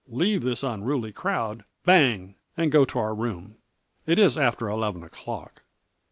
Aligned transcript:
"leave 0.09 0.41
this 0.41 0.63
unruly 0.63 1.11
crowd" 1.11 1.63
bang!! 1.85 2.33
"and 2.57 2.71
go 2.71 2.83
to 2.85 2.97
our 2.97 3.13
room. 3.13 3.57
It 4.07 4.17
is 4.17 4.35
after 4.35 4.67
eleven 4.67 5.03
o'clock." 5.03 5.61